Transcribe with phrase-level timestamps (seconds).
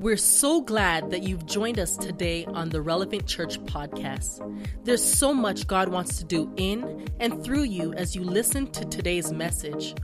[0.00, 4.40] We're so glad that you've joined us today on the Relevant Church podcast.
[4.82, 8.86] There's so much God wants to do in and through you as you listen to
[8.86, 9.94] today's message.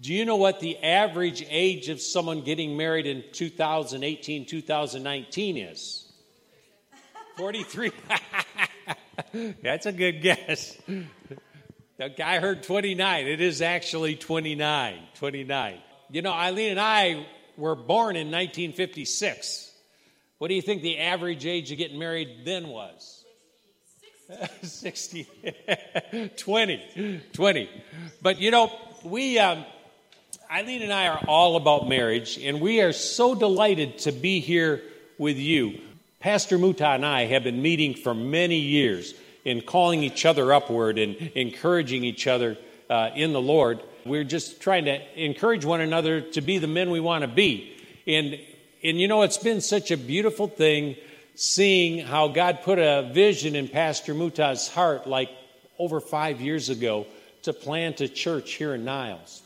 [0.00, 6.10] Do you know what the average age of someone getting married in 2018, 2019 is?
[7.36, 7.92] 43.
[9.62, 10.78] That's a good guess.
[12.22, 13.26] I heard 29.
[13.26, 14.98] It is actually 29.
[15.14, 15.78] 29.
[16.10, 17.26] You know, Eileen and I
[17.58, 19.72] were born in 1956.
[20.38, 23.25] What do you think the average age of getting married then was?
[24.62, 25.28] 60,
[26.36, 27.70] 20, 20.
[28.22, 28.72] But you know,
[29.04, 29.64] we, um,
[30.50, 34.82] Eileen and I are all about marriage, and we are so delighted to be here
[35.18, 35.80] with you.
[36.20, 39.14] Pastor Muta and I have been meeting for many years
[39.44, 42.56] and calling each other upward and encouraging each other
[42.90, 43.80] uh, in the Lord.
[44.04, 47.76] We're just trying to encourage one another to be the men we want to be.
[48.06, 48.38] And,
[48.82, 50.96] and you know, it's been such a beautiful thing
[51.36, 55.30] seeing how God put a vision in Pastor Muta's heart like
[55.78, 57.06] over five years ago
[57.42, 59.42] to plant a church here in Niles.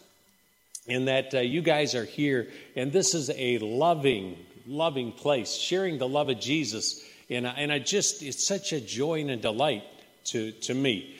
[0.88, 5.98] And that uh, you guys are here, and this is a loving, loving place, sharing
[5.98, 7.04] the love of Jesus.
[7.28, 9.84] And, I, and I just, it's such a joy and a delight
[10.26, 11.16] to, to me.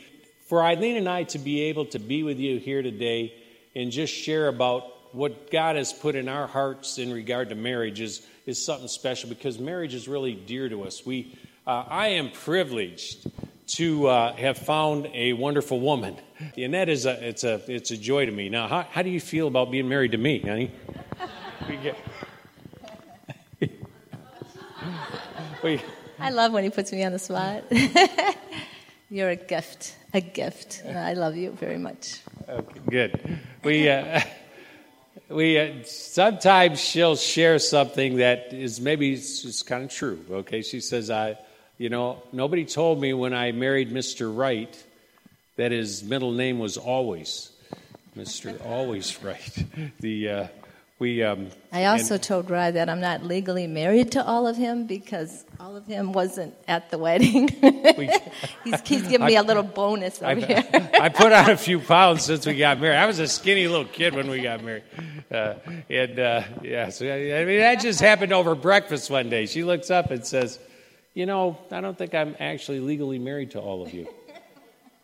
[0.47, 3.35] For Eileen and I to be able to be with you here today
[3.75, 8.01] and just share about what God has put in our hearts in regard to marriage
[8.51, 11.07] is, something special because marriage is really dear to us.
[11.07, 13.31] We, uh, I am privileged
[13.77, 16.17] to uh, have found a wonderful woman,
[16.57, 18.49] and that is a, it's, a, it's a joy to me.
[18.49, 20.71] Now, how, how do you feel about being married to me, honey?
[26.19, 27.65] I love when he puts me on the spot.
[29.11, 30.83] You're a gift, a gift.
[30.87, 32.21] I love you very much.
[32.49, 33.39] Okay, good.
[33.63, 33.89] We.
[33.89, 34.21] Uh,
[35.31, 40.25] we uh, sometimes she'll share something that is maybe just kind of true.
[40.31, 41.39] Okay, she says, "I,
[41.79, 44.35] you know, nobody told me when I married Mr.
[44.37, 44.77] Wright
[45.57, 47.51] that his middle name was always
[48.17, 48.65] Mr.
[48.67, 49.65] Always Right."
[50.01, 50.47] The uh,
[51.01, 51.25] we.
[51.25, 54.87] Um, I also and, told Rye that I'm not legally married to all of him
[54.87, 57.49] because all of him wasn't at the wedding.
[58.65, 60.91] he's, he's giving me a little bonus over I, here.
[61.01, 62.99] I put on a few pounds since we got married.
[62.99, 64.85] I was a skinny little kid when we got married,
[65.33, 65.55] uh,
[65.89, 69.47] and uh, yeah, so I mean that just happened over breakfast one day.
[69.47, 70.61] She looks up and says,
[71.15, 74.07] "You know, I don't think I'm actually legally married to all of you."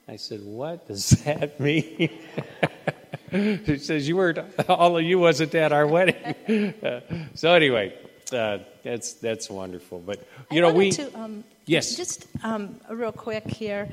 [0.06, 2.10] I said, "What does that mean?"
[3.30, 4.38] he says, "You weren't.
[4.68, 7.00] All of you wasn't at our wedding." Uh,
[7.34, 7.94] so anyway,
[8.32, 9.98] uh, that's that's wonderful.
[9.98, 13.88] But you I know, we to, um, yes, just um, real quick here.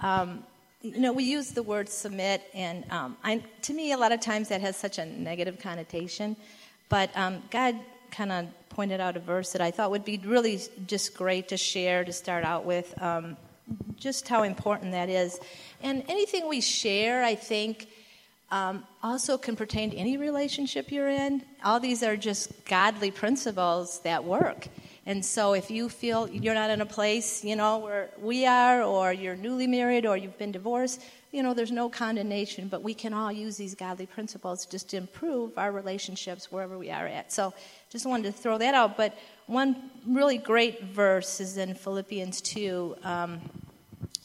[0.00, 0.44] Um,
[0.80, 4.20] you know, we use the word submit, and um, I, to me, a lot of
[4.20, 6.36] times that has such a negative connotation.
[6.88, 7.74] But um, God
[8.10, 11.56] kind of pointed out a verse that I thought would be really just great to
[11.56, 13.00] share to start out with.
[13.02, 13.36] Um,
[13.96, 15.38] just how important that is,
[15.82, 17.88] and anything we share, I think
[18.50, 21.42] um, also can pertain to any relationship you're in.
[21.64, 24.68] All these are just godly principles that work.
[25.04, 28.82] And so if you feel you're not in a place, you know, where we are,
[28.82, 31.02] or you're newly married, or you've been divorced,
[31.32, 34.96] you know, there's no condemnation, but we can all use these godly principles just to
[34.96, 37.32] improve our relationships wherever we are at.
[37.32, 37.52] So
[37.90, 38.96] just wanted to throw that out.
[38.96, 43.40] But one really great verse is in Philippians 2 um,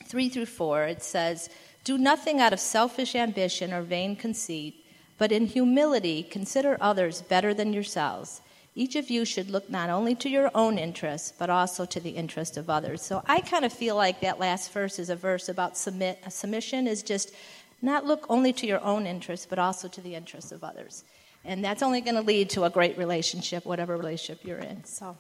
[0.06, 0.84] 3 through 4.
[0.86, 1.50] It says,
[1.83, 4.85] Do nothing out of selfish ambition or vain conceit,
[5.18, 8.41] but in humility consider others better than yourselves.
[8.75, 12.12] Each of you should look not only to your own interests, but also to the
[12.12, 13.01] interest of others.
[13.01, 16.19] So I kind of feel like that last verse is a verse about submit.
[16.25, 17.33] A submission is just
[17.81, 21.03] not look only to your own interests, but also to the interests of others.
[21.45, 24.83] And that's only going to lead to a great relationship, whatever relationship you're in.
[24.86, 25.18] So,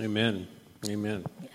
[0.00, 0.46] Amen.
[0.88, 1.26] Amen.
[1.42, 1.48] yeah.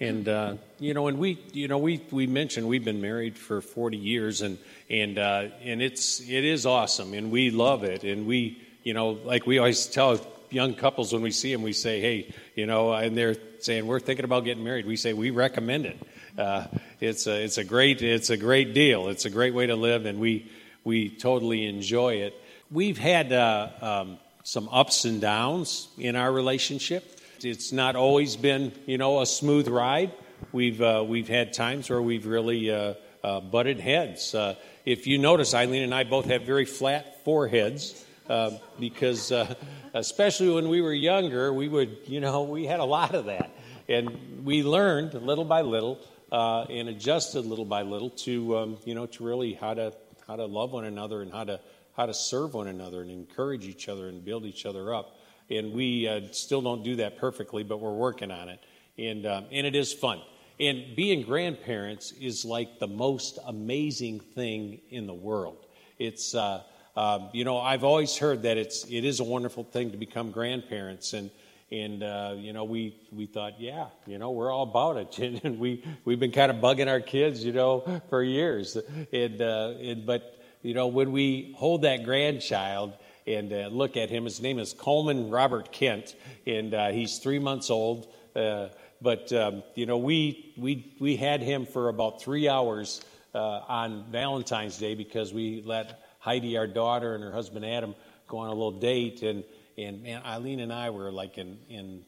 [0.00, 3.60] And uh, you know, and we, you know, we we mentioned we've been married for
[3.60, 4.58] 40 years, and
[4.90, 9.10] and uh, and it's it is awesome, and we love it, and we, you know,
[9.10, 10.18] like we always tell
[10.50, 14.00] young couples when we see them, we say, hey, you know, and they're saying we're
[14.00, 14.86] thinking about getting married.
[14.86, 15.98] We say we recommend it.
[16.38, 16.66] Uh,
[17.00, 19.08] it's a it's a great it's a great deal.
[19.08, 20.50] It's a great way to live, and we
[20.84, 22.34] we totally enjoy it.
[22.70, 27.13] We've had uh, um, some ups and downs in our relationship.
[27.44, 30.12] It's not always been, you know, a smooth ride.
[30.52, 34.34] We've uh, we've had times where we've really uh, uh, butted heads.
[34.34, 34.54] Uh,
[34.86, 39.54] if you notice, Eileen and I both have very flat foreheads uh, because, uh,
[39.92, 43.50] especially when we were younger, we would, you know, we had a lot of that,
[43.90, 46.00] and we learned little by little
[46.32, 49.92] and adjusted little by little to, um, you know, to really how to
[50.26, 51.60] how to love one another and how to
[51.94, 55.18] how to serve one another and encourage each other and build each other up.
[55.50, 58.60] And we uh, still don't do that perfectly, but we're working on it.
[58.98, 60.20] And, um, and it is fun.
[60.60, 65.66] And being grandparents is like the most amazing thing in the world.
[65.98, 66.62] It's, uh,
[66.96, 70.30] um, you know, I've always heard that it's, it is a wonderful thing to become
[70.30, 71.12] grandparents.
[71.12, 71.30] And,
[71.72, 75.18] and uh, you know, we, we thought, yeah, you know, we're all about it.
[75.24, 78.76] And, and we, we've been kind of bugging our kids, you know, for years.
[79.12, 82.92] And, uh, and, but, you know, when we hold that grandchild,
[83.26, 84.24] and uh, look at him.
[84.24, 86.14] His name is Coleman Robert Kent,
[86.46, 88.12] and uh, he's three months old.
[88.34, 88.68] Uh,
[89.00, 93.02] but um, you know, we we we had him for about three hours
[93.34, 97.94] uh, on Valentine's Day because we let Heidi, our daughter, and her husband Adam
[98.28, 99.44] go on a little date, and
[99.76, 102.04] and man, Eileen and I were like in in.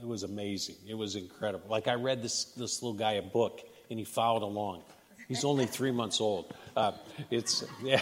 [0.00, 0.76] it was amazing.
[0.86, 1.68] It was incredible.
[1.68, 3.60] Like I read this this little guy a book,
[3.90, 4.82] and he followed along.
[5.28, 6.54] He's only three months old.
[6.74, 6.92] Uh,
[7.30, 8.00] it's yeah,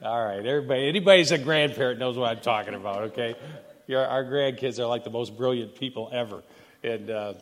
[0.00, 3.02] all right, everybody, anybody's a grandparent knows what I'm talking about.
[3.04, 3.34] Okay,
[3.92, 6.42] our grandkids are like the most brilliant people ever,
[6.84, 7.34] and uh,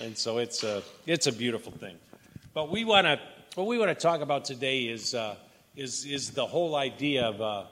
[0.00, 1.96] and so it's a it's a beautiful thing.
[2.52, 3.18] But we want to
[3.56, 5.34] what we want to talk about today is uh,
[5.74, 7.64] is is the whole idea of, uh,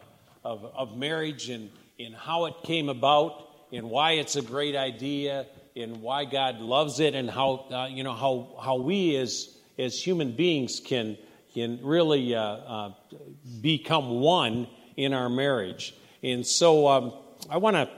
[0.44, 5.46] of of marriage and and how it came about and why it's a great idea
[5.76, 10.04] and why God loves it and how uh, you know how how we as as
[10.04, 11.16] human beings can
[11.54, 12.92] can really uh, uh,
[13.60, 14.66] become one
[14.96, 15.94] in our marriage.
[16.22, 17.12] And so um,
[17.50, 17.88] I want to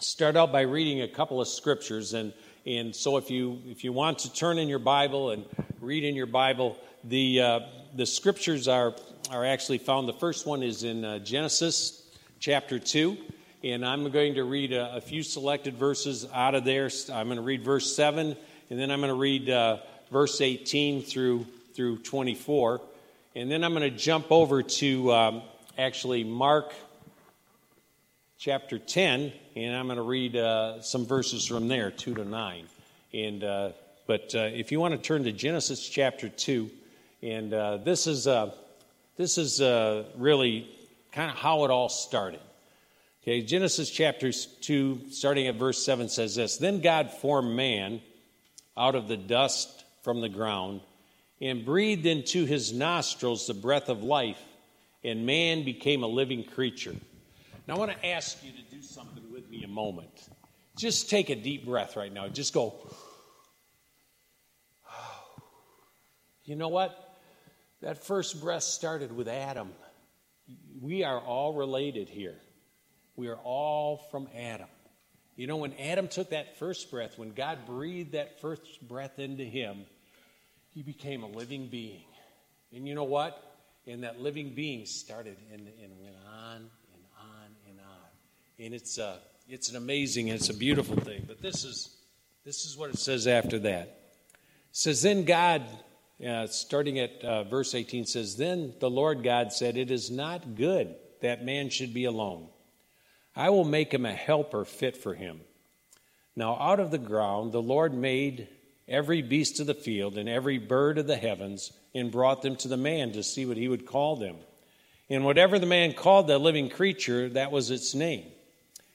[0.00, 2.14] start out by reading a couple of scriptures.
[2.14, 2.32] And,
[2.66, 5.44] and so if you, if you want to turn in your Bible and
[5.80, 7.60] read in your Bible, the, uh,
[7.94, 8.94] the scriptures are,
[9.30, 10.08] are actually found.
[10.08, 12.02] The first one is in uh, Genesis
[12.38, 13.16] chapter 2.
[13.64, 16.88] And I'm going to read a, a, few selected verses out of there.
[17.12, 18.36] I'm going to read verse 7,
[18.70, 19.78] and then I'm going to read uh,
[20.12, 21.44] verse 18 through
[21.78, 22.80] through 24.
[23.36, 25.42] And then I'm going to jump over to um,
[25.78, 26.74] actually Mark
[28.36, 32.64] chapter 10, and I'm going to read uh, some verses from there, 2 to 9.
[33.14, 33.70] And, uh,
[34.08, 36.68] but uh, if you want to turn to Genesis chapter 2,
[37.22, 38.50] and uh, this is, uh,
[39.16, 40.68] this is uh, really
[41.12, 42.40] kind of how it all started.
[43.22, 48.00] Okay, Genesis chapter 2, starting at verse 7, says this Then God formed man
[48.76, 50.80] out of the dust from the ground
[51.40, 54.40] and breathed into his nostrils the breath of life,
[55.04, 56.96] and man became a living creature.
[57.66, 60.28] Now, I want to ask you to do something with me a moment.
[60.76, 62.28] Just take a deep breath right now.
[62.28, 62.74] Just go.
[66.44, 66.96] You know what?
[67.82, 69.70] That first breath started with Adam.
[70.80, 72.36] We are all related here.
[73.16, 74.68] We are all from Adam.
[75.36, 79.44] You know, when Adam took that first breath, when God breathed that first breath into
[79.44, 79.84] him,
[80.78, 82.04] he became a living being.
[82.72, 83.56] And you know what?
[83.88, 88.64] And that living being started and, and went on and on and on.
[88.64, 89.16] And it's, uh,
[89.48, 91.24] it's an amazing, it's a beautiful thing.
[91.26, 91.96] But this is,
[92.44, 93.82] this is what it says after that.
[94.30, 94.36] It
[94.70, 95.64] says, Then God,
[96.24, 100.54] uh, starting at uh, verse 18, says, Then the Lord God said, It is not
[100.54, 102.50] good that man should be alone.
[103.34, 105.40] I will make him a helper fit for him.
[106.36, 108.46] Now out of the ground the Lord made
[108.88, 112.68] every beast of the field and every bird of the heavens and brought them to
[112.68, 114.36] the man to see what he would call them.
[115.10, 118.24] And whatever the man called the living creature, that was its name.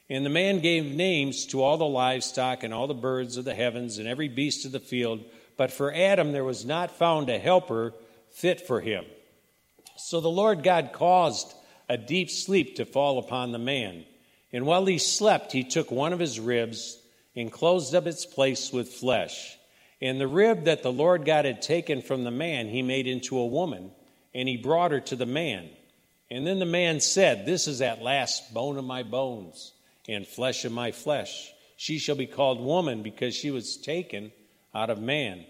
[0.10, 3.56] And the man gave names to all the livestock and all the birds of the
[3.56, 5.24] heavens and every beast of the field.
[5.58, 7.94] But for Adam there was not found a helper
[8.32, 9.06] fit for him.
[9.98, 11.54] So the Lord God caused
[11.88, 14.06] a deep sleep to fall upon the man.
[14.52, 17.00] And while he slept, he took one of his ribs
[17.36, 19.58] and closed up its place with flesh.
[20.04, 23.38] And the rib that the Lord God had taken from the man, he made into
[23.40, 23.90] a woman,
[24.36, 25.70] and he brought her to the man.
[26.30, 29.72] And then the man said, This is at last bone of my bones
[30.10, 31.50] and flesh of my flesh.
[31.78, 34.34] She shall be called woman because she was taken
[34.76, 35.46] out of man.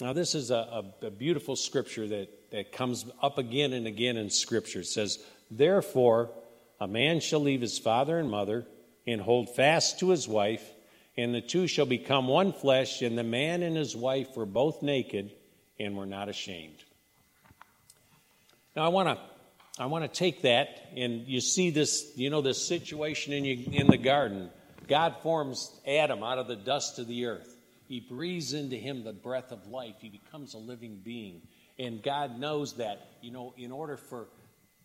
[0.00, 4.16] Now, this is a, a, a beautiful scripture that, that comes up again and again
[4.16, 4.80] in Scripture.
[4.80, 6.32] It says, Therefore,
[6.80, 8.66] a man shall leave his father and mother
[9.06, 10.73] and hold fast to his wife
[11.16, 14.82] and the two shall become one flesh, and the man and his wife were both
[14.82, 15.32] naked
[15.78, 16.82] and were not ashamed.
[18.76, 19.18] Now I want to
[19.76, 23.64] I want to take that and you see this you know this situation in you,
[23.72, 24.50] in the garden.
[24.86, 27.56] God forms Adam out of the dust of the earth.
[27.88, 29.94] He breathes into him the breath of life.
[29.98, 31.42] He becomes a living being.
[31.78, 34.28] And God knows that, you know, in order for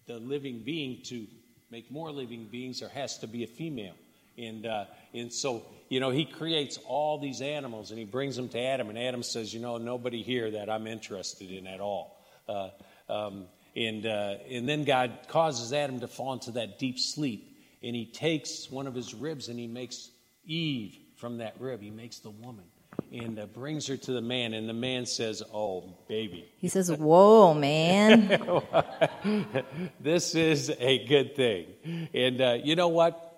[0.07, 1.27] the living being to
[1.69, 3.93] make more living beings, there has to be a female.
[4.39, 8.49] And, uh, and so, you know, he creates all these animals and he brings them
[8.49, 8.89] to Adam.
[8.89, 12.23] And Adam says, you know, nobody here that I'm interested in at all.
[12.47, 12.69] Uh,
[13.09, 17.57] um, and, uh, and then God causes Adam to fall into that deep sleep.
[17.81, 20.09] And he takes one of his ribs and he makes
[20.45, 21.81] Eve from that rib.
[21.81, 22.65] He makes the woman
[23.11, 24.53] and uh, brings her to the man.
[24.53, 26.49] And the man says, Oh, baby.
[26.57, 28.27] He says, Whoa, man.
[29.99, 32.09] this is a good thing.
[32.13, 33.28] And uh, you know what?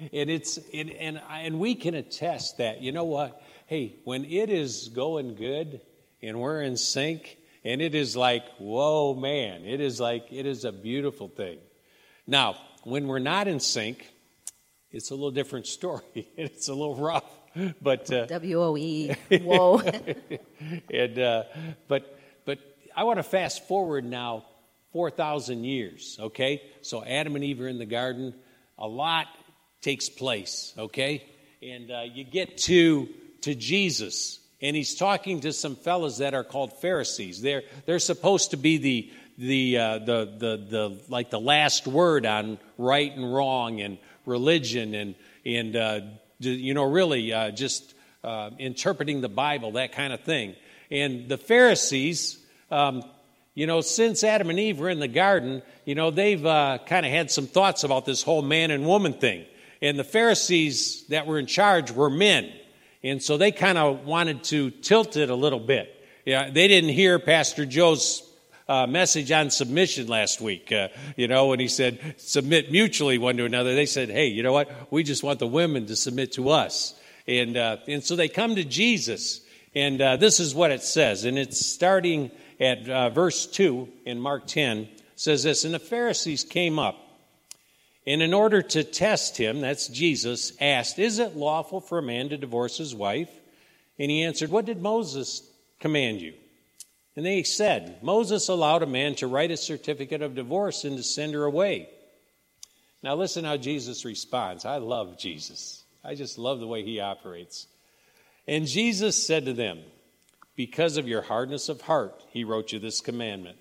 [0.00, 2.80] And it's and, and and we can attest that.
[2.82, 3.42] You know what?
[3.66, 5.80] Hey, when it is going good
[6.22, 9.64] and we're in sync, and it is like, whoa, man!
[9.64, 11.58] It is like it is a beautiful thing.
[12.26, 14.06] Now, when we're not in sync,
[14.90, 16.02] it's a little different story.
[16.14, 17.24] it's a little rough,
[17.82, 19.14] but uh, W O E.
[19.42, 19.80] Whoa.
[20.92, 21.44] and uh,
[21.88, 22.58] but but
[22.96, 24.44] I want to fast forward now
[24.92, 26.16] four thousand years.
[26.20, 28.34] Okay, so Adam and Eve are in the garden.
[28.78, 29.26] A lot
[29.80, 31.24] takes place, okay?
[31.62, 33.08] And uh, you get to,
[33.42, 37.40] to Jesus, and he's talking to some fellows that are called Pharisees.
[37.40, 42.26] They're, they're supposed to be the, the, uh, the, the, the, like the last word
[42.26, 46.00] on right and wrong and religion and, and uh,
[46.38, 47.94] you know, really uh, just
[48.24, 50.54] uh, interpreting the Bible, that kind of thing.
[50.90, 52.38] And the Pharisees,
[52.70, 53.02] um,
[53.54, 57.04] you know, since Adam and Eve were in the garden, you know, they've uh, kind
[57.04, 59.44] of had some thoughts about this whole man and woman thing
[59.80, 62.52] and the Pharisees that were in charge were men.
[63.02, 65.94] And so they kind of wanted to tilt it a little bit.
[66.24, 68.22] Yeah, they didn't hear Pastor Joe's
[68.68, 70.70] uh, message on submission last week.
[70.70, 74.42] Uh, you know, when he said submit mutually one to another, they said, "Hey, you
[74.42, 74.70] know what?
[74.90, 78.56] We just want the women to submit to us." And uh, and so they come
[78.56, 79.40] to Jesus,
[79.74, 82.30] and uh, this is what it says, and it's starting
[82.60, 84.88] at uh, verse two in Mark ten.
[85.16, 86.96] Says this, and the Pharisees came up
[88.08, 92.30] and in order to test him, that's Jesus, asked, Is it lawful for a man
[92.30, 93.28] to divorce his wife?
[93.98, 95.42] And he answered, What did Moses
[95.78, 96.32] command you?
[97.16, 101.02] And they said, Moses allowed a man to write a certificate of divorce and to
[101.02, 101.90] send her away.
[103.02, 104.64] Now, listen how Jesus responds.
[104.64, 105.84] I love Jesus.
[106.02, 107.66] I just love the way he operates.
[108.46, 109.80] And Jesus said to them,
[110.56, 113.58] Because of your hardness of heart, he wrote you this commandment.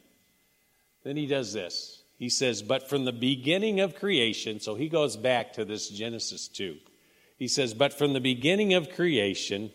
[1.04, 5.16] Then he does this he says, But from the beginning of creation, so he goes
[5.16, 6.78] back to this Genesis 2.
[7.38, 9.72] He says, But from the beginning of creation,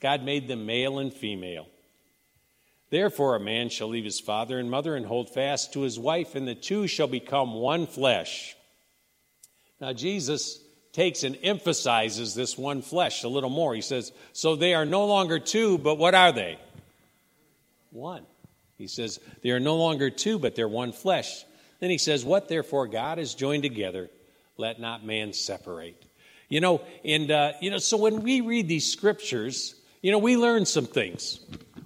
[0.00, 1.68] God made them male and female.
[2.90, 6.34] Therefore, a man shall leave his father and mother and hold fast to his wife,
[6.34, 8.56] and the two shall become one flesh.
[9.80, 10.60] Now, Jesus
[10.92, 13.74] takes and emphasizes this one flesh a little more.
[13.74, 16.58] He says, So they are no longer two, but what are they?
[17.90, 18.24] One.
[18.78, 21.44] He says, They are no longer two, but they're one flesh.
[21.84, 24.08] Then he says, What therefore God has joined together,
[24.56, 26.02] let not man separate.
[26.48, 30.38] You know, and, uh, you know, so when we read these scriptures, you know, we
[30.38, 31.40] learn some things.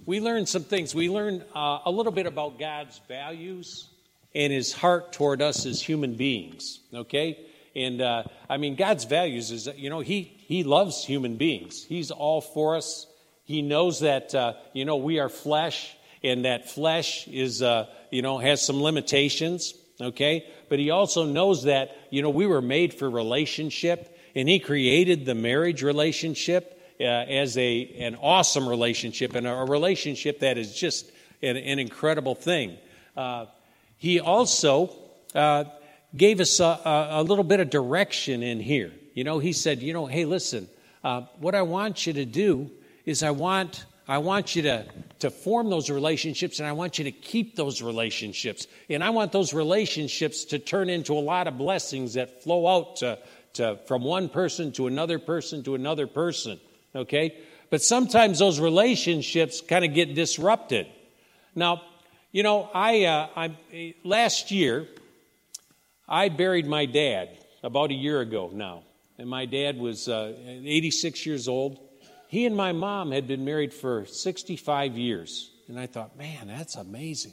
[0.06, 0.94] We learn some things.
[0.94, 3.88] We learn uh, a little bit about God's values
[4.36, 7.44] and his heart toward us as human beings, okay?
[7.74, 11.82] And uh, I mean, God's values is, you know, he, he loves human beings.
[11.82, 13.08] He's all for us.
[13.46, 18.22] He knows that, uh, you know, we are flesh and that flesh is, uh, you
[18.22, 20.46] know, has some limitations okay?
[20.68, 24.16] But he also knows that, you know, we were made for relationship.
[24.34, 30.40] and He created the marriage relationship uh, as a, an awesome relationship and a, relationship
[30.40, 31.10] that is just
[31.42, 32.76] an, an incredible thing.
[33.16, 33.46] Uh,
[33.98, 34.94] he also
[35.34, 35.64] uh,
[36.16, 38.92] gave us a, a, little bit of direction in here.
[39.14, 40.68] You know, He said, you know, hey, listen,
[41.04, 42.70] uh, what I want you to do
[43.04, 44.86] is I want I want you to,
[45.18, 48.66] to form those relationships and I want you to keep those relationships.
[48.88, 52.96] And I want those relationships to turn into a lot of blessings that flow out
[52.96, 53.18] to,
[53.54, 56.58] to, from one person to another person to another person.
[56.94, 57.36] Okay?
[57.68, 60.86] But sometimes those relationships kind of get disrupted.
[61.54, 61.82] Now,
[62.32, 64.88] you know, I, uh, I last year
[66.08, 67.28] I buried my dad
[67.62, 68.84] about a year ago now,
[69.18, 71.78] and my dad was uh, 86 years old
[72.28, 75.50] he and my mom had been married for 65 years.
[75.66, 77.32] And I thought, man, that's amazing.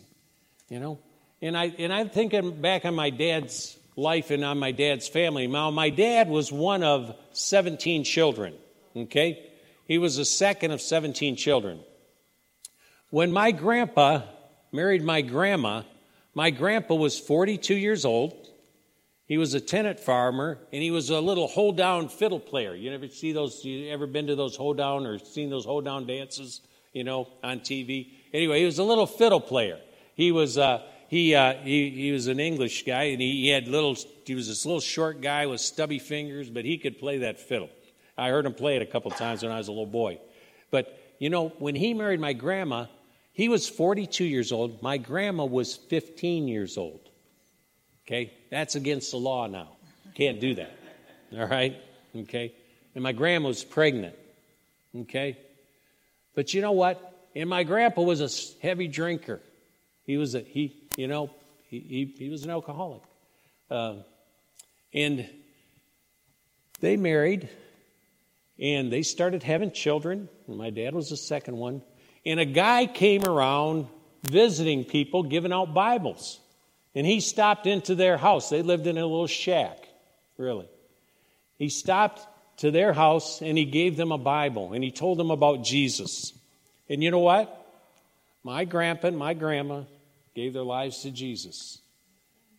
[0.69, 0.99] You know?
[1.41, 5.47] And, I, and I'm thinking back on my dad's life and on my dad's family.
[5.47, 8.53] Now, my dad was one of 17 children,
[8.95, 9.49] okay?
[9.85, 11.81] He was the second of 17 children.
[13.09, 14.21] When my grandpa
[14.71, 15.83] married my grandma,
[16.33, 18.44] my grandpa was 42 years old.
[19.27, 22.75] He was a tenant farmer, and he was a little hoedown fiddle player.
[22.75, 23.65] You ever see those?
[23.65, 26.61] You ever been to those hoedown or seen those hoedown dances?
[26.93, 28.11] You know, on TV.
[28.33, 29.79] Anyway, he was a little fiddle player.
[30.13, 33.67] He was uh, he, uh, he he was an English guy, and he, he had
[33.67, 33.97] little.
[34.25, 37.69] He was this little short guy with stubby fingers, but he could play that fiddle.
[38.17, 40.19] I heard him play it a couple times when I was a little boy.
[40.69, 42.85] But you know, when he married my grandma,
[43.33, 44.81] he was 42 years old.
[44.81, 47.04] My grandma was 15 years old.
[48.05, 48.33] Okay?
[48.51, 49.69] That's against the law now.
[50.13, 50.77] Can't do that.
[51.37, 51.75] All right?
[52.15, 52.53] Okay?
[52.93, 54.15] And my grandma was pregnant.
[54.95, 55.37] Okay?
[56.35, 57.27] But you know what?
[57.35, 58.29] And my grandpa was a
[58.61, 59.41] heavy drinker.
[60.03, 61.31] He was a, he, you know,
[61.67, 63.01] he, he, he was an alcoholic.
[63.69, 63.95] Uh,
[64.93, 65.27] and
[66.79, 67.49] they married
[68.59, 70.29] and they started having children.
[70.47, 71.81] My dad was the second one.
[72.25, 73.87] And a guy came around
[74.23, 76.39] visiting people, giving out Bibles.
[76.95, 78.49] And he stopped into their house.
[78.49, 79.85] They lived in a little shack,
[80.37, 80.67] really.
[81.59, 82.25] He stopped
[82.57, 86.33] to their house and he gave them a Bible and he told them about Jesus.
[86.89, 87.61] And you know what?
[88.43, 89.83] My grandpa and my grandma
[90.33, 91.79] gave their lives to Jesus.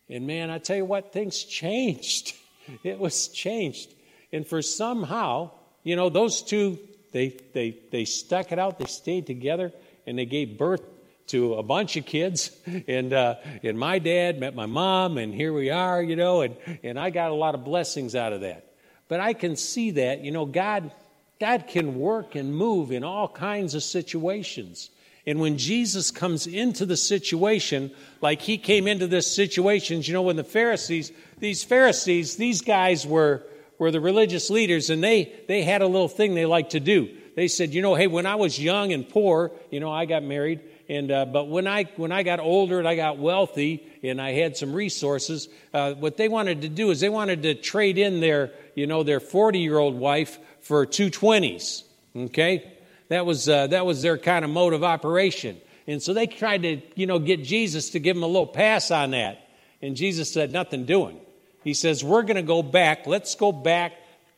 [0.09, 2.33] And man, I tell you what, things changed.
[2.83, 3.93] It was changed.
[4.33, 5.51] And for somehow,
[5.83, 6.77] you know, those two,
[7.13, 9.71] they, they, they stuck it out, they stayed together,
[10.05, 10.81] and they gave birth
[11.27, 12.51] to a bunch of kids,
[12.87, 16.55] and uh, and my dad met my mom, and here we are, you know, and
[16.83, 18.73] and I got a lot of blessings out of that.
[19.07, 20.91] But I can see that, you know, God
[21.39, 24.89] God can work and move in all kinds of situations.
[25.25, 30.21] And when Jesus comes into the situation, like he came into this situation, you know,
[30.21, 33.43] when the Pharisees, these Pharisees, these guys were
[33.77, 37.09] were the religious leaders, and they they had a little thing they liked to do.
[37.35, 40.23] They said, you know, hey, when I was young and poor, you know, I got
[40.23, 44.21] married and uh, but when I when I got older and I got wealthy and
[44.21, 47.97] I had some resources, uh, what they wanted to do is they wanted to trade
[47.97, 51.83] in their you know their 40 year old wife for two 20s.
[52.15, 52.71] Okay,
[53.09, 55.57] that was uh, that was their kind of mode of operation.
[55.87, 58.89] And so they tried to you know get Jesus to give them a little pass
[58.89, 59.49] on that.
[59.81, 61.19] And Jesus said, "Nothing doing."
[61.65, 63.05] He says, "We're going to go back.
[63.05, 63.91] Let's go back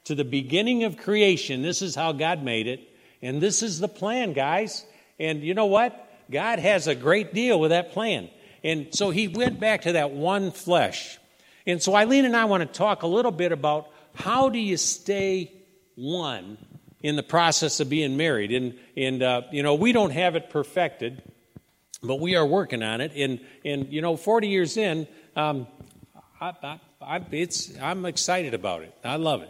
[0.06, 1.62] to the beginning of creation.
[1.62, 2.82] This is how God made it,
[3.22, 4.84] and this is the plan, guys."
[5.20, 6.09] And you know what?
[6.30, 8.30] God has a great deal with that plan.
[8.64, 11.18] And so he went back to that one flesh.
[11.66, 14.78] And so Eileen and I want to talk a little bit about how do you
[14.78, 15.52] stay
[15.96, 16.58] one
[17.02, 18.52] in the process of being married.
[18.52, 21.22] And, and uh, you know, we don't have it perfected,
[22.04, 23.14] but we are working on it.
[23.16, 25.68] And, and you know, 40 years in, um,
[26.42, 28.94] I, I, I, it's, I'm excited about it.
[29.04, 29.50] I love it.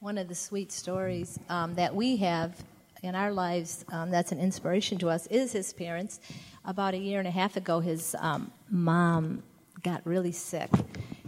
[0.00, 2.56] One of the sweet stories um, that we have
[3.02, 6.20] in our lives um, that's an inspiration to us is his parents.
[6.64, 9.42] About a year and a half ago, his um, mom
[9.82, 10.70] got really sick,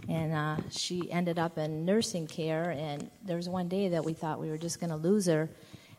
[0.07, 2.71] and uh, she ended up in nursing care.
[2.71, 5.49] And there was one day that we thought we were just going to lose her,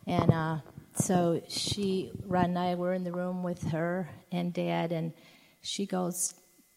[0.06, 0.58] and uh,
[0.94, 5.12] so she, Rod and I were in the room with her and Dad, and
[5.60, 6.32] she goes,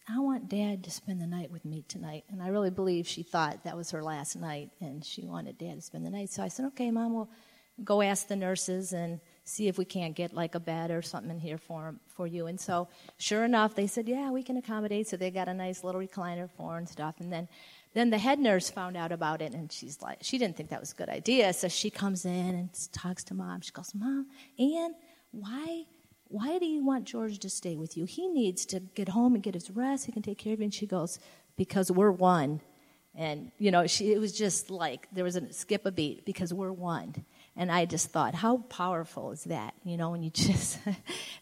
[0.08, 2.24] I want Dad to spend the night with me tonight.
[2.30, 5.76] And I really believe she thought that was her last night, and she wanted Dad
[5.76, 6.28] to spend the night.
[6.30, 7.30] So I said, Okay, Mom, well,
[7.84, 11.30] go ask the nurses and see if we can't get like a bed or something
[11.30, 12.46] in here for for you.
[12.46, 15.08] And so, sure enough, they said, yeah, we can accommodate.
[15.08, 17.16] So they got a nice little recliner for and stuff.
[17.20, 17.48] And then,
[17.94, 20.80] then the head nurse found out about it, and she's like, she didn't think that
[20.80, 21.52] was a good idea.
[21.52, 23.62] So she comes in and talks to mom.
[23.62, 24.26] She goes, Mom,
[24.58, 24.94] Ann,
[25.32, 25.84] why?
[26.28, 28.04] Why do you want George to stay with you?
[28.04, 30.06] He needs to get home and get his rest.
[30.06, 30.64] He can take care of you.
[30.64, 31.18] And she goes,
[31.56, 32.60] Because we're one
[33.14, 36.54] And, you know, she, it was just like there was a skip a beat because
[36.54, 37.14] we're one.
[37.56, 39.74] And I just thought, how powerful is that?
[39.84, 40.78] You know, when you just,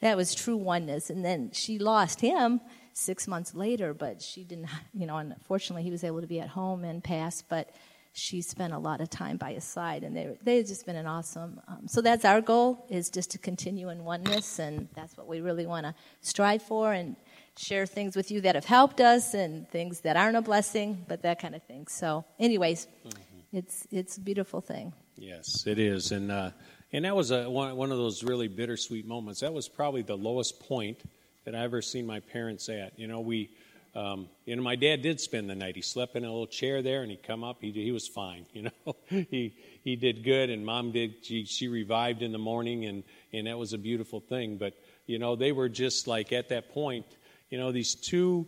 [0.00, 1.10] that was true oneness.
[1.10, 2.60] And then she lost him
[2.92, 6.48] six months later, but she didn't, you know, unfortunately he was able to be at
[6.48, 7.70] home and pass, but
[8.12, 10.02] she spent a lot of time by his side.
[10.02, 13.38] And they, they've just been an awesome, um, so that's our goal is just to
[13.38, 14.58] continue in oneness.
[14.58, 17.14] And that's what we really want to strive for and
[17.56, 21.22] share things with you that have helped us and things that aren't a blessing, but
[21.22, 21.86] that kind of thing.
[21.86, 23.27] So anyways, mm-hmm.
[23.52, 24.92] It's, it's a beautiful thing.
[25.16, 26.50] Yes, it is, and uh,
[26.92, 29.40] and that was a, one, one of those really bittersweet moments.
[29.40, 31.02] That was probably the lowest point
[31.44, 32.98] that I ever seen my parents at.
[32.98, 33.50] You know, we,
[33.94, 35.76] um, you know, my dad did spend the night.
[35.76, 37.58] He slept in a little chair there, and he come up.
[37.60, 38.46] He he was fine.
[38.54, 41.24] You know, he he did good, and mom did.
[41.24, 44.56] She she revived in the morning, and and that was a beautiful thing.
[44.56, 44.74] But
[45.06, 47.06] you know, they were just like at that point.
[47.50, 48.46] You know, these two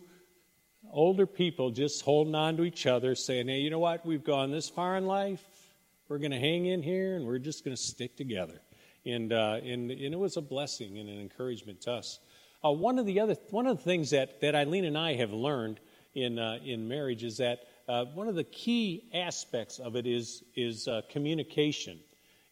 [0.91, 4.05] older people just holding on to each other, saying, "Hey, you know what?
[4.05, 5.41] We've gone this far in life
[6.11, 8.61] we're going to hang in here and we're just going to stick together.
[9.05, 12.19] And, uh, and, and it was a blessing and an encouragement to us.
[12.65, 15.31] Uh, one of the other one of the things that, that Eileen and I have
[15.31, 15.79] learned
[16.13, 20.43] in, uh, in marriage is that uh, one of the key aspects of it is,
[20.53, 21.97] is uh, communication.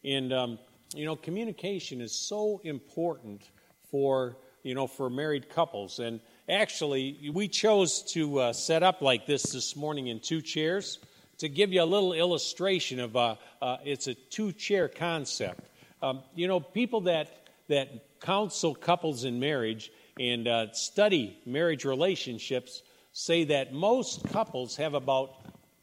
[0.04, 0.58] And, um,
[0.94, 3.42] you know, communication is so important
[3.90, 5.98] for, you know, for married couples.
[5.98, 6.18] And
[6.50, 10.98] actually, we chose to uh, set up like this this morning in two chairs
[11.38, 15.60] to give you a little illustration of uh, uh, it's a two chair concept.
[16.02, 22.82] Um, you know, people that, that counsel couples in marriage and uh, study marriage relationships
[23.12, 25.30] say that most couples have about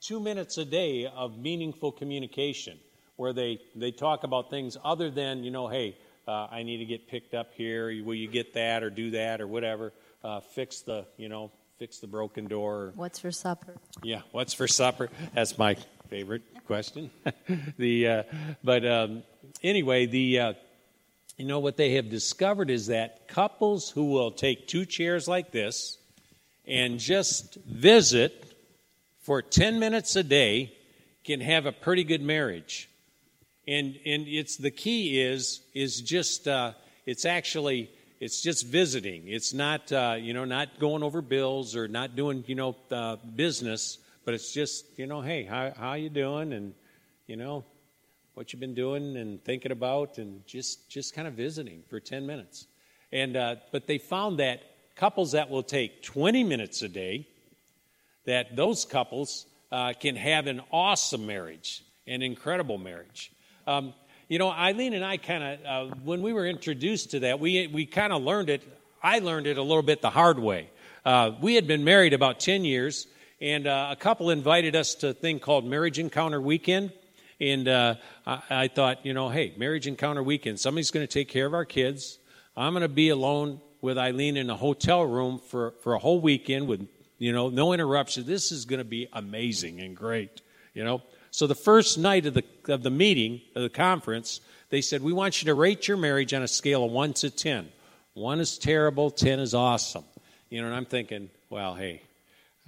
[0.01, 2.77] two minutes a day of meaningful communication
[3.15, 6.85] where they, they talk about things other than, you know, hey, uh, I need to
[6.85, 7.87] get picked up here.
[8.03, 9.93] Will you get that or do that or whatever?
[10.27, 12.91] Uh, fix the, you know, fix the broken door.
[12.95, 13.77] What's for supper?
[14.03, 15.09] Yeah, what's for supper?
[15.33, 15.77] That's my
[16.09, 17.11] favorite question.
[17.77, 18.23] the uh,
[18.61, 19.23] but um,
[19.63, 20.53] anyway, the uh,
[21.37, 25.51] you know what they have discovered is that couples who will take two chairs like
[25.51, 25.97] this
[26.65, 28.53] and just visit
[29.21, 30.73] for 10 minutes a day
[31.23, 32.89] can have a pretty good marriage.
[33.65, 36.73] And and it's the key is is just uh,
[37.05, 39.27] it's actually it's just visiting.
[39.27, 43.17] It's not, uh, you know, not going over bills or not doing, you know, uh,
[43.35, 46.73] business, but it's just, you know, hey, how how you doing, and
[47.27, 47.63] you know,
[48.33, 52.25] what you've been doing and thinking about, and just just kind of visiting for ten
[52.25, 52.67] minutes.
[53.11, 54.61] And uh, but they found that
[54.97, 57.27] couples that will take 20 minutes a day,
[58.25, 63.31] that those couples uh, can have an awesome marriage, an incredible marriage.
[63.67, 63.93] Um,
[64.27, 67.67] you know, Eileen and I kind of, uh, when we were introduced to that, we,
[67.67, 68.61] we kind of learned it.
[69.01, 70.69] I learned it a little bit the hard way.
[71.05, 73.07] Uh, we had been married about 10 years,
[73.39, 76.91] and uh, a couple invited us to a thing called Marriage Encounter Weekend.
[77.39, 81.29] And uh, I, I thought, you know, hey, Marriage Encounter Weekend, somebody's going to take
[81.29, 82.19] care of our kids.
[82.57, 86.19] I'm going to be alone with Eileen in a hotel room for, for a whole
[86.19, 86.85] weekend with,
[87.17, 88.25] you know, no interruption.
[88.25, 90.41] This is going to be amazing and great,
[90.73, 91.01] you know.
[91.37, 95.13] So the first night of the, of the meeting, of the conference, they said, We
[95.13, 97.69] want you to rate your marriage on a scale of 1 to 10.
[98.15, 100.03] 1 is terrible, 10 is awesome.
[100.49, 102.01] You know, and I'm thinking, well, hey,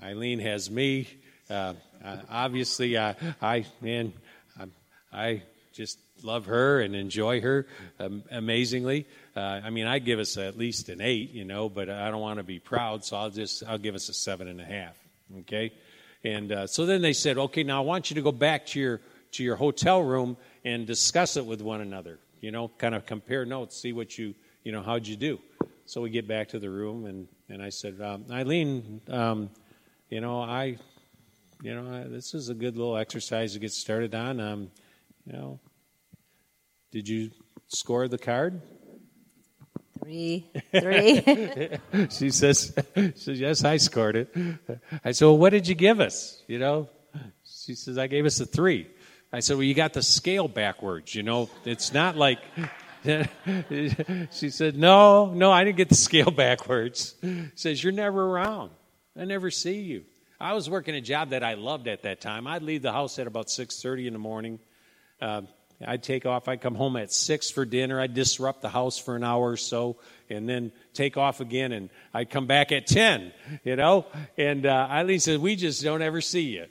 [0.04, 1.08] Eileen has me.
[1.50, 1.74] Uh,
[2.06, 4.14] uh, obviously, uh, I, man,
[4.60, 4.68] I,
[5.12, 7.66] I just love her and enjoy her
[8.00, 9.08] um, amazingly.
[9.36, 12.22] Uh, I mean, I'd give us at least an eight, you know, but I don't
[12.22, 14.96] want to be proud, so I'll just I'll give us a seven and a half.
[15.40, 15.72] Okay,
[16.24, 18.80] and uh, so then they said, okay, now I want you to go back to
[18.80, 19.02] your
[19.32, 22.20] to your hotel room and discuss it with one another.
[22.42, 25.40] You know, kind of compare notes, see what you you know how'd you do.
[25.86, 29.50] So we get back to the room, and and I said, um, Eileen, um,
[30.10, 30.78] you know, I,
[31.62, 34.40] you know, I, this is a good little exercise to get started on.
[34.40, 34.72] Um,
[35.26, 35.60] you know,
[36.92, 37.32] did you
[37.68, 38.62] score the card?
[40.10, 40.50] Three,
[42.10, 44.36] she says, she says, yes, I scored it.
[45.04, 46.42] I said, well, what did you give us?
[46.48, 46.90] You know,
[47.46, 48.88] she says, I gave us a three.
[49.32, 51.14] I said, well, you got the scale backwards.
[51.14, 52.40] You know, it's not like.
[54.32, 57.14] she said, no, no, I didn't get the scale backwards.
[57.56, 58.72] says, you're never around.
[59.16, 60.06] I never see you.
[60.40, 62.48] I was working a job that I loved at that time.
[62.48, 64.60] I'd leave the house at about 6.30 in the morning.
[65.22, 65.42] Uh,
[65.86, 66.48] I'd take off.
[66.48, 68.02] I'd come home at six for dinner.
[68.02, 69.98] I'd disrupt the house for an hour or so,
[70.30, 71.72] and then take off again.
[71.72, 73.32] And I'd come back at ten.
[73.64, 74.06] You know.
[74.38, 76.66] And uh, Eileen says, "We just don't ever see you.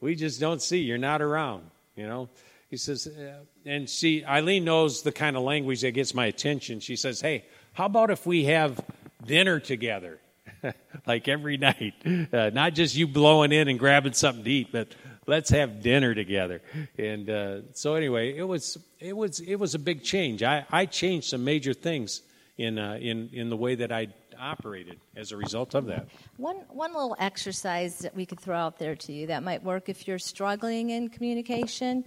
[0.00, 0.88] We just don't see you.
[0.88, 2.28] You're not around." You know.
[2.70, 6.80] He says, uh, and she Eileen knows the kind of language that gets my attention.
[6.80, 8.80] She says, "Hey, how about if we have
[9.24, 10.20] dinner together?"
[11.06, 11.94] like every night.
[12.32, 14.88] Uh, not just you blowing in and grabbing something to eat, but
[15.28, 16.60] let's have dinner together.
[16.98, 20.42] And uh, so anyway, it was it was it was a big change.
[20.42, 22.22] I, I changed some major things
[22.56, 24.08] in uh, in in the way that I
[24.40, 26.08] operated as a result of that.
[26.36, 29.88] One one little exercise that we could throw out there to you that might work
[29.88, 32.04] if you're struggling in communication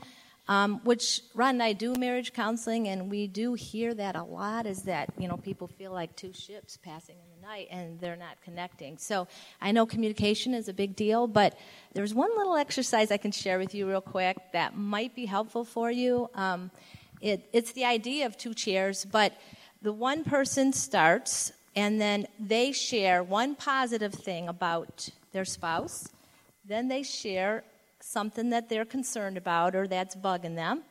[0.51, 4.65] um, which Ron and I do marriage counseling, and we do hear that a lot.
[4.65, 8.17] Is that you know people feel like two ships passing in the night, and they're
[8.17, 8.97] not connecting.
[8.97, 9.29] So
[9.61, 11.57] I know communication is a big deal, but
[11.93, 15.63] there's one little exercise I can share with you real quick that might be helpful
[15.63, 16.29] for you.
[16.35, 16.69] Um,
[17.21, 19.31] it, it's the idea of two chairs, but
[19.81, 26.09] the one person starts, and then they share one positive thing about their spouse.
[26.65, 27.63] Then they share
[28.01, 30.83] something that they're concerned about or that's bugging them,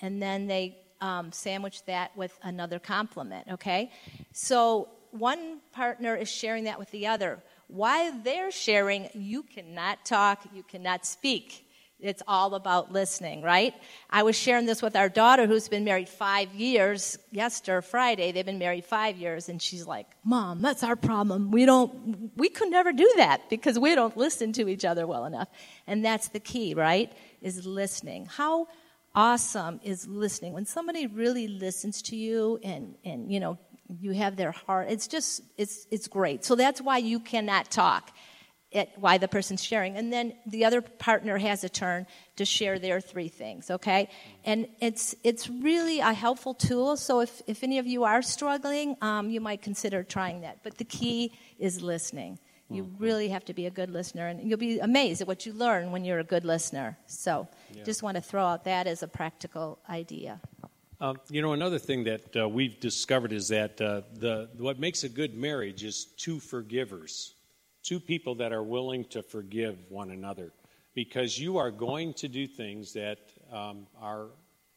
[0.00, 3.90] and then they um, sandwich that with another compliment, okay?
[4.32, 7.42] So one partner is sharing that with the other.
[7.68, 11.66] While they're sharing, you cannot talk, you cannot speak.
[12.02, 13.74] It's all about listening, right?
[14.08, 17.18] I was sharing this with our daughter who's been married five years.
[17.30, 21.50] Yesterday, Friday, they've been married five years, and she's like, Mom, that's our problem.
[21.50, 25.24] We don't, we could never do that because we don't listen to each other well
[25.24, 25.48] enough.
[25.86, 27.12] And that's the key, right?
[27.40, 28.26] Is listening.
[28.26, 28.68] How
[29.14, 30.52] awesome is listening?
[30.52, 33.58] When somebody really listens to you and, and, you know,
[34.00, 36.44] you have their heart, it's just, it's, it's great.
[36.44, 38.12] So that's why you cannot talk
[38.72, 39.96] at why the person's sharing.
[39.96, 42.06] And then the other partner has a turn
[42.36, 44.08] to share their three things, okay?
[44.44, 46.96] And it's, it's really a helpful tool.
[46.96, 50.58] So if, if any of you are struggling, um, you might consider trying that.
[50.62, 52.38] But the key is listening.
[52.70, 53.02] You mm-hmm.
[53.02, 55.90] really have to be a good listener, and you'll be amazed at what you learn
[55.90, 56.96] when you're a good listener.
[57.06, 57.82] So, yeah.
[57.82, 60.40] just want to throw out that as a practical idea.
[61.00, 65.02] Um, you know, another thing that uh, we've discovered is that uh, the what makes
[65.02, 67.34] a good marriage is two forgivers
[67.82, 70.52] two people that are willing to forgive one another
[70.94, 73.18] because you are going to do things that
[73.52, 74.26] um, are,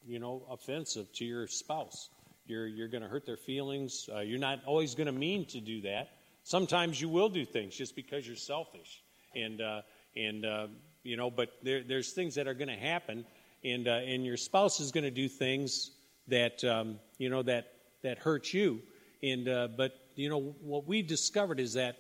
[0.06, 2.10] you know, offensive to your spouse.
[2.46, 4.10] You're, you're going to hurt their feelings.
[4.14, 6.10] Uh, you're not always going to mean to do that.
[6.44, 9.02] Sometimes you will do things just because you're selfish.
[9.36, 9.82] And, uh,
[10.16, 10.68] and uh,
[11.04, 13.26] you know, but there, there's things that are going to happen,
[13.64, 15.92] and, uh, and your spouse is going to do things
[16.28, 17.72] that, um, you know, that,
[18.04, 18.82] that hurt you.
[19.22, 21.98] And, uh, but, you know, what we've discovered is that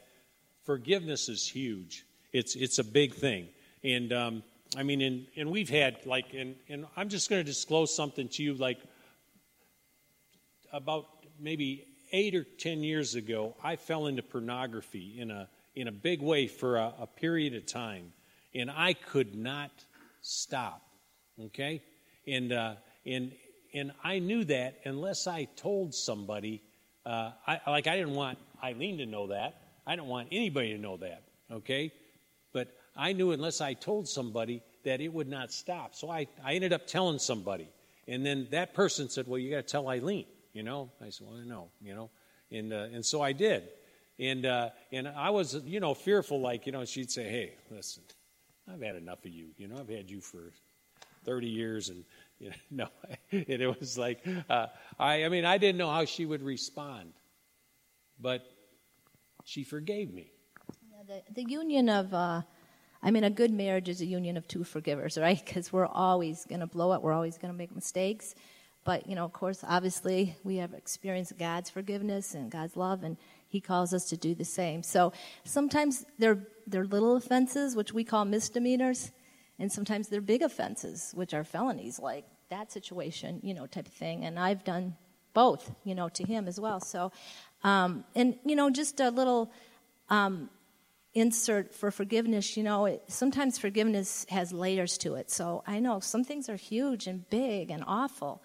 [0.63, 2.06] forgiveness is huge.
[2.32, 3.47] It's it's a big thing,
[3.84, 4.43] and um,
[4.76, 8.28] I mean, and and we've had like, and and I'm just going to disclose something
[8.30, 8.80] to you, like
[10.71, 11.06] about
[11.39, 16.21] maybe eight or ten years ago, I fell into pornography in a in a big
[16.21, 18.13] way for a, a period of time,
[18.56, 19.71] and I could not
[20.21, 20.82] stop.
[21.39, 21.84] Okay,
[22.28, 23.32] and uh, and
[23.73, 26.63] and I knew that unless I told somebody,
[27.06, 29.62] uh, I, like I didn't want Eileen to know that.
[29.85, 31.91] I don't want anybody to know that, okay?
[32.53, 35.95] But I knew unless I told somebody that it would not stop.
[35.95, 37.67] So I, I ended up telling somebody.
[38.07, 40.91] And then that person said, Well, you got to tell Eileen, you know?
[41.01, 42.09] I said, Well, no, you know?
[42.51, 43.63] And, uh, and so I did.
[44.19, 48.03] And, uh, and I was, you know, fearful, like, you know, she'd say, Hey, listen,
[48.71, 49.47] I've had enough of you.
[49.57, 50.51] You know, I've had you for
[51.25, 51.89] 30 years.
[51.89, 52.03] And,
[52.39, 52.87] you know, no,
[53.31, 54.67] and it was like, uh,
[54.99, 57.13] I, I mean, I didn't know how she would respond.
[58.19, 58.45] But
[59.43, 60.32] she forgave me.
[60.89, 62.41] Yeah, the, the union of, uh,
[63.01, 65.41] I mean, a good marriage is a union of two forgivers, right?
[65.43, 68.36] Because we're always going to blow it, we're always going to make mistakes.
[68.86, 73.17] But, you know, of course, obviously, we have experienced God's forgiveness and God's love, and
[73.47, 74.84] He calls us to do the same.
[74.84, 75.13] So
[75.45, 79.12] sometimes they're, they're little offenses, which we call misdemeanors,
[79.58, 83.93] and sometimes they're big offenses, which are felonies, like that situation, you know, type of
[83.93, 84.25] thing.
[84.25, 84.97] And I've done
[85.34, 86.82] both, you know, to Him as well.
[86.82, 87.12] So
[87.63, 89.52] um, and, you know, just a little
[90.10, 90.49] um,
[91.13, 95.30] insert for forgiveness, you know, it, sometimes forgiveness has layers to it.
[95.30, 98.41] So I know some things are huge and big and awful.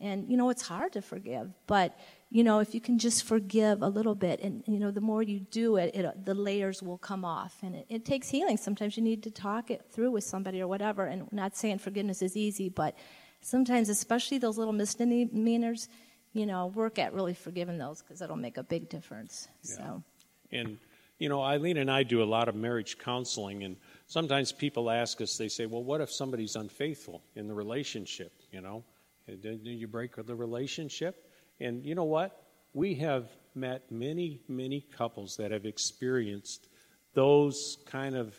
[0.00, 1.52] And, you know, it's hard to forgive.
[1.68, 1.96] But,
[2.28, 5.22] you know, if you can just forgive a little bit, and, you know, the more
[5.22, 7.56] you do it, it the layers will come off.
[7.62, 8.56] And it, it takes healing.
[8.56, 11.04] Sometimes you need to talk it through with somebody or whatever.
[11.04, 12.96] And not saying forgiveness is easy, but
[13.42, 15.88] sometimes, especially those little misdemeanors,
[16.32, 19.48] you know, work at really forgiving those because it'll make a big difference.
[19.62, 19.76] Yeah.
[19.76, 20.02] So,
[20.50, 20.78] and
[21.18, 25.20] you know, Eileen and I do a lot of marriage counseling, and sometimes people ask
[25.20, 28.84] us, they say, "Well, what if somebody's unfaithful in the relationship?" You know,
[29.26, 31.28] do you break the relationship?
[31.60, 32.44] And you know what?
[32.74, 36.68] We have met many, many couples that have experienced
[37.14, 38.34] those kind of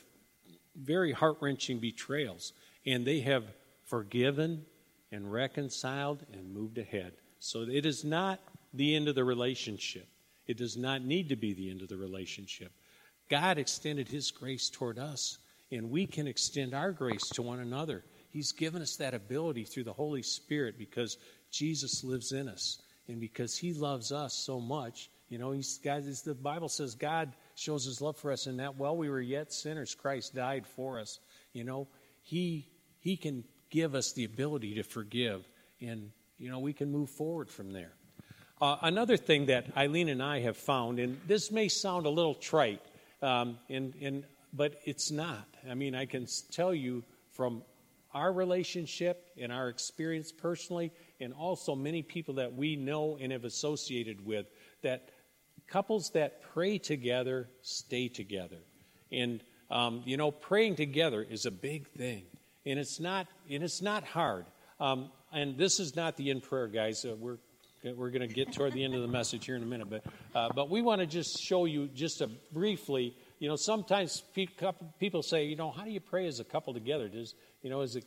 [0.75, 2.53] very heart wrenching betrayals,
[2.85, 3.43] and they have
[3.85, 4.65] forgiven
[5.11, 7.13] and reconciled and moved ahead.
[7.43, 8.39] So it is not
[8.73, 10.07] the end of the relationship.
[10.47, 12.71] It does not need to be the end of the relationship.
[13.29, 18.05] God extended His grace toward us, and we can extend our grace to one another.
[18.29, 21.17] He's given us that ability through the Holy Spirit because
[21.51, 25.09] Jesus lives in us, and because He loves us so much.
[25.27, 28.77] You know, he's, God, the Bible says God shows His love for us, in that
[28.77, 31.19] while we were yet sinners, Christ died for us.
[31.51, 31.89] You know,
[32.21, 32.69] He
[33.01, 35.45] He can give us the ability to forgive,
[35.81, 36.11] and
[36.43, 37.93] you know we can move forward from there.
[38.61, 42.35] Uh, another thing that Eileen and I have found, and this may sound a little
[42.35, 42.81] trite,
[43.21, 45.47] um, and, and, but it's not.
[45.69, 47.63] I mean, I can tell you from
[48.13, 53.45] our relationship and our experience personally, and also many people that we know and have
[53.45, 54.45] associated with,
[54.81, 55.09] that
[55.67, 58.59] couples that pray together stay together.
[59.11, 62.23] And, um, you know, praying together is a big thing.
[62.65, 64.45] And it's not, and it's not hard.
[64.79, 67.05] Um, and this is not the in prayer, guys.
[67.05, 67.37] Uh, we're
[67.83, 70.03] we're going to get toward the end of the message here in a minute, but
[70.33, 73.15] uh, but we want to just show you just a briefly.
[73.39, 74.23] You know, sometimes
[74.99, 77.09] people say, you know, how do you pray as a couple together?
[77.09, 78.05] Does you know, is it?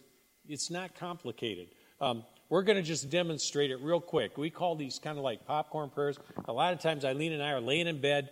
[0.48, 1.68] It's not complicated.
[2.00, 4.38] Um, we're going to just demonstrate it real quick.
[4.38, 6.18] We call these kind of like popcorn prayers.
[6.46, 8.30] A lot of times, Eileen and I are laying in bed,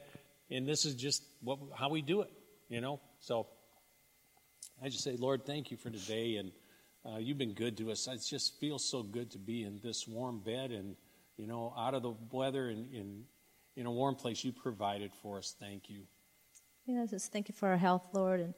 [0.51, 2.31] and this is just what, how we do it.
[2.69, 3.49] You know, so
[4.83, 6.53] I just say, Lord, thank you for today, and
[7.07, 8.07] uh, you've been good to us.
[8.07, 10.97] It just feels so good to be in this warm bed and
[11.37, 13.25] you know, out of the weather and in,
[13.77, 15.55] in a warm place you provided for us.
[15.59, 16.03] Thank you.
[16.87, 18.55] Yeah, just thank you for our health, Lord, and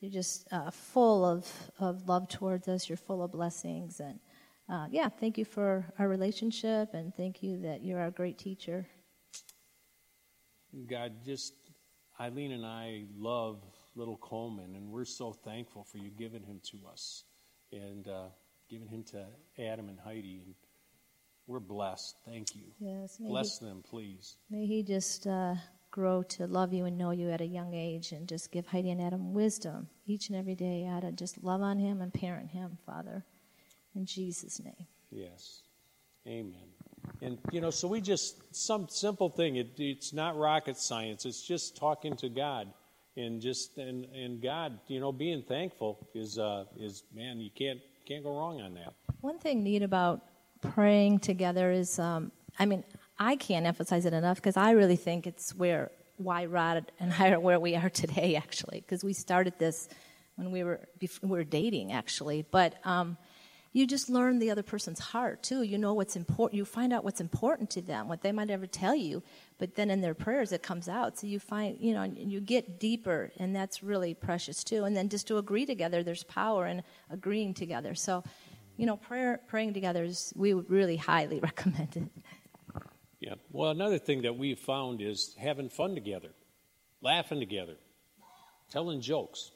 [0.00, 2.88] you're just uh, full of, of love towards us.
[2.88, 4.20] You're full of blessings, and
[4.68, 8.86] uh, yeah, thank you for our relationship, and thank you that you're our great teacher.
[10.88, 11.54] God, just
[12.20, 13.64] Eileen and I love
[13.96, 17.24] little Coleman, and we're so thankful for you giving him to us
[17.72, 18.26] and uh,
[18.68, 19.26] giving him to
[19.58, 20.42] Adam and Heidi.
[20.44, 20.54] And
[21.46, 22.16] we're blessed.
[22.24, 22.62] Thank you.
[22.78, 23.18] Yes.
[23.18, 24.36] Bless he, them, please.
[24.50, 25.54] May He just uh,
[25.90, 28.90] grow to love you and know you at a young age and just give Heidi
[28.90, 32.50] and Adam wisdom each and every day how to just love on him and parent
[32.50, 33.24] him, Father.
[33.94, 34.86] In Jesus' name.
[35.10, 35.62] Yes.
[36.26, 36.54] Amen.
[37.22, 39.56] And, you know, so we just, some simple thing.
[39.56, 41.26] It, it's not rocket science.
[41.26, 42.72] It's just talking to God.
[43.20, 47.80] And just, and, and God, you know, being thankful is, uh, is man, you can't,
[48.06, 48.94] can't go wrong on that.
[49.20, 50.22] One thing neat about
[50.62, 52.82] praying together is, um, I mean,
[53.18, 57.30] I can't emphasize it enough because I really think it's where why Rod and I
[57.32, 59.88] are where we are today, actually, because we started this
[60.36, 62.46] when we were before, we were dating, actually.
[62.50, 63.16] But um,
[63.72, 65.62] you just learn the other person's heart too.
[65.62, 66.56] You know what's important.
[66.56, 69.22] You find out what's important to them, what they might never tell you.
[69.58, 71.18] But then in their prayers, it comes out.
[71.18, 74.84] So you find, you know, you get deeper, and that's really precious too.
[74.84, 77.94] And then just to agree together, there's power in agreeing together.
[77.94, 78.24] So
[78.80, 82.82] you know, prayer, praying together is, we would really highly recommend it.
[83.20, 83.34] Yeah.
[83.52, 86.30] Well, another thing that we've found is having fun together,
[87.02, 87.74] laughing together,
[88.70, 89.50] telling jokes.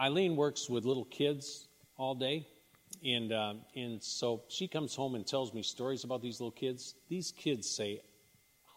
[0.00, 2.46] Eileen works with little kids all day,
[3.04, 6.94] and uh, and so she comes home and tells me stories about these little kids.
[7.08, 8.00] These kids say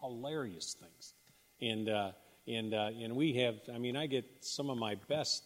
[0.00, 1.14] hilarious things,
[1.60, 2.12] and uh,
[2.46, 3.56] and uh, and we have.
[3.72, 5.44] I mean, I get some of my best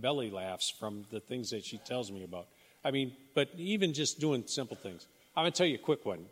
[0.00, 2.46] belly laughs from the things that she tells me about.
[2.84, 5.06] I mean, but even just doing simple things.
[5.36, 6.26] I'm to tell you a quick one.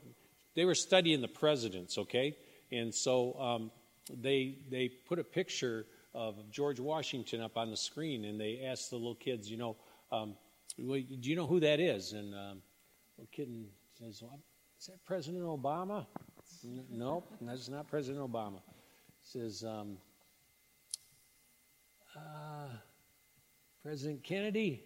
[0.55, 2.37] They were studying the presidents, okay?
[2.73, 3.71] And so um,
[4.11, 8.91] they, they put a picture of George Washington up on the screen, and they asked
[8.91, 9.77] the little kids, you know,
[10.11, 10.35] um,
[10.79, 12.13] well, do you know who that is?
[12.13, 12.63] And um,
[13.33, 13.49] kid
[13.99, 14.41] says, well,
[14.79, 16.07] is that President Obama?
[16.91, 18.61] No, that's not President Obama.
[19.23, 19.97] He says, um,
[22.17, 22.69] uh,
[23.83, 24.83] President Kennedy?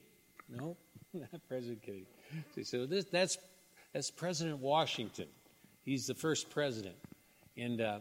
[0.48, 0.76] No,
[1.14, 2.06] not President Kennedy.
[2.62, 3.38] So this, that's,
[3.92, 5.26] that's President Washington.
[5.82, 6.96] He's the first president.
[7.56, 7.98] And uh,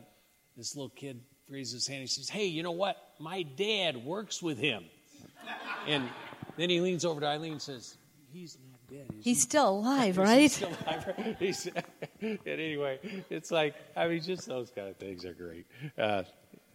[0.56, 2.02] this little kid raises his hand.
[2.02, 2.98] He says, Hey, you know what?
[3.20, 4.86] My dad works with him.
[5.88, 6.04] and
[6.60, 7.98] then he leans over to Eileen and says,
[8.32, 9.08] He's not dead.
[9.22, 9.34] He's he?
[9.36, 10.42] still alive, right?
[10.42, 11.36] He's still alive.
[11.40, 11.68] He's,
[12.22, 15.66] and anyway, it's like, I mean, just those kind of things are great.
[15.98, 16.24] Uh,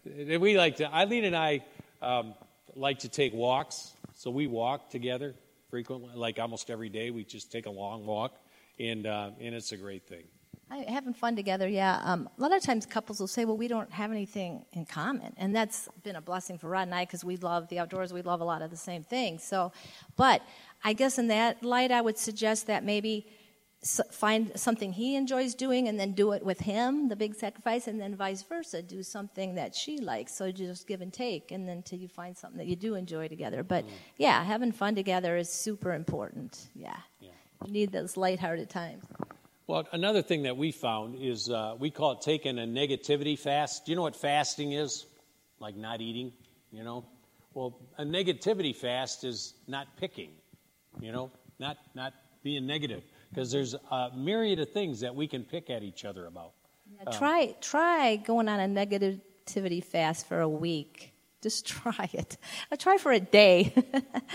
[0.05, 1.63] we like to, Eileen and I
[2.01, 2.33] um,
[2.75, 5.35] like to take walks so we walk together
[5.69, 7.11] frequently, like almost every day.
[7.11, 8.33] We just take a long walk,
[8.79, 10.23] and uh, and it's a great thing.
[10.69, 12.01] I, having fun together, yeah.
[12.03, 15.33] Um, a lot of times couples will say, well, we don't have anything in common.
[15.37, 18.11] And that's been a blessing for Rod and I because we love the outdoors.
[18.11, 19.43] We love a lot of the same things.
[19.43, 19.71] So,
[20.15, 20.41] but
[20.83, 23.27] I guess in that light, I would suggest that maybe
[24.11, 28.01] find something he enjoys doing and then do it with him, the big sacrifice, and
[28.01, 30.33] then vice versa, do something that she likes.
[30.33, 33.27] So just give and take, and then till you find something that you do enjoy
[33.27, 33.61] together.
[33.61, 33.91] But mm.
[34.17, 36.69] yeah, having fun together is super important.
[36.73, 36.97] Yeah.
[37.19, 37.29] yeah.
[37.63, 39.03] You need those lighthearted times.
[39.67, 43.85] Well, another thing that we found is uh, we call it taking a negativity fast.
[43.85, 45.05] Do you know what fasting is?
[45.59, 46.31] like not eating,
[46.71, 47.05] you know.
[47.53, 50.31] Well, a negativity fast is not picking,
[50.99, 52.13] you know, not not
[52.43, 56.25] being negative because there's a myriad of things that we can pick at each other
[56.27, 56.51] about.
[56.99, 61.13] Yeah, try try going on a negativity fast for a week.
[61.41, 62.37] Just try it.
[62.71, 63.73] I try for a day.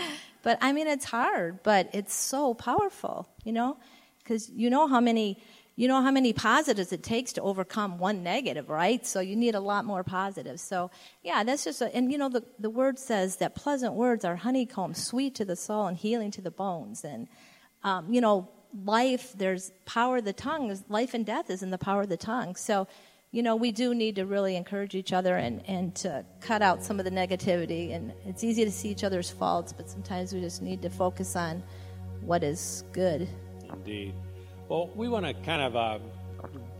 [0.43, 3.77] but I mean it's hard, but it's so powerful, you know?
[4.31, 5.37] Cuz you know how many
[5.75, 9.05] you know how many positives it takes to overcome one negative, right?
[9.05, 10.61] So you need a lot more positives.
[10.61, 10.91] So
[11.23, 14.37] yeah, that's just a, and you know the the word says that pleasant words are
[14.37, 17.03] honeycomb, sweet to the soul and healing to the bones.
[17.03, 17.27] And
[17.83, 18.47] um, you know,
[18.85, 20.65] life there's power of the tongue.
[20.87, 22.55] Life and death is in the power of the tongue.
[22.55, 22.87] So
[23.33, 26.83] you know, we do need to really encourage each other and, and to cut out
[26.83, 27.95] some of the negativity.
[27.95, 31.37] And it's easy to see each other's faults, but sometimes we just need to focus
[31.37, 31.63] on
[32.21, 33.29] what is good.
[33.73, 34.13] Indeed.
[34.67, 35.99] Well, we want to kind of uh,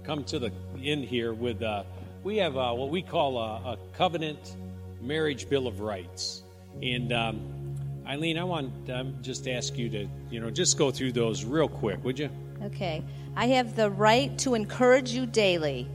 [0.04, 1.84] come to the end here with uh,
[2.24, 4.56] we have uh, what we call a, a, covenant
[5.02, 6.44] marriage bill of rights.
[6.82, 7.76] And um,
[8.08, 11.68] Eileen, I want um, just ask you to, you know, just go through those real
[11.68, 12.30] quick, would you?
[12.64, 13.04] Okay.
[13.36, 15.88] I have the right to encourage you daily,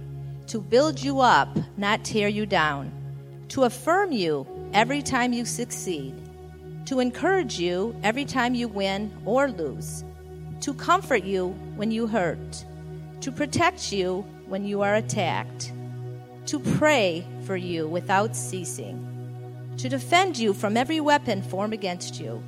[0.49, 2.93] to build you up, not tear you down,
[3.49, 6.15] to affirm you every time you succeed,
[6.87, 10.05] to encourage you every time you win or lose
[10.61, 12.65] to comfort you when you hurt,
[13.21, 15.73] to protect you when you are attacked,
[16.47, 19.03] to pray for you without ceasing,
[19.77, 22.43] to defend you from every weapon formed against you.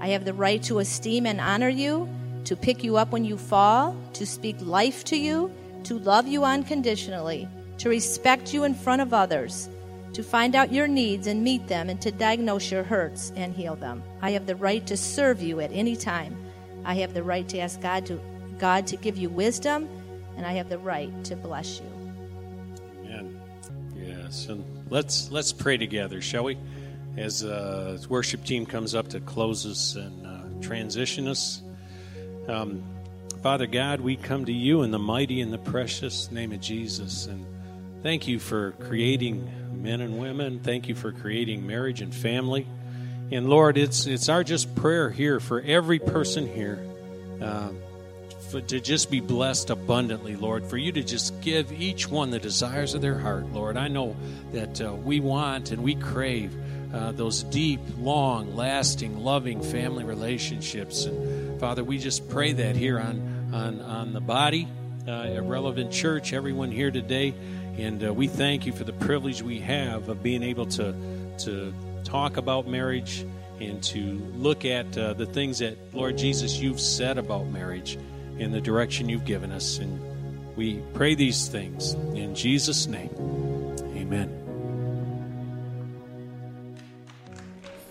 [0.00, 2.08] I have the right to esteem and honor you,
[2.44, 5.52] to pick you up when you fall, to speak life to you,
[5.84, 9.68] to love you unconditionally, to respect you in front of others,
[10.12, 13.74] to find out your needs and meet them, and to diagnose your hurts and heal
[13.74, 14.02] them.
[14.22, 16.36] I have the right to serve you at any time
[16.84, 18.20] I have the right to ask God to
[18.58, 19.88] God to give you wisdom,
[20.36, 21.86] and I have the right to bless you.
[23.04, 23.40] Amen.
[23.96, 26.58] Yes, and let's let's pray together, shall we?
[27.16, 31.62] As uh, worship team comes up to close us and uh, transition us.
[32.48, 32.82] Um,
[33.42, 37.26] Father God, we come to you in the mighty and the precious name of Jesus,
[37.26, 37.44] and
[38.02, 39.50] thank you for creating
[39.82, 40.60] men and women.
[40.60, 42.66] Thank you for creating marriage and family.
[43.30, 46.84] And Lord, it's it's our just prayer here for every person here.
[47.42, 47.70] Uh,
[48.50, 52.38] for, to just be blessed abundantly, Lord, for you to just give each one the
[52.38, 53.76] desires of their heart, Lord.
[53.76, 54.14] I know
[54.52, 56.54] that uh, we want and we crave
[56.94, 61.06] uh, those deep, long, lasting, loving family relationships.
[61.06, 64.68] And Father, we just pray that here on, on, on the body,
[65.08, 67.34] uh, Relevant Church, everyone here today.
[67.76, 70.94] And uh, we thank you for the privilege we have of being able to,
[71.38, 73.26] to talk about marriage
[73.60, 73.98] and to
[74.34, 77.98] look at uh, the things that, Lord Jesus, you've said about marriage
[78.38, 79.78] in the direction you've given us.
[79.78, 80.00] And
[80.56, 83.10] we pray these things in Jesus' name.
[83.96, 84.40] Amen.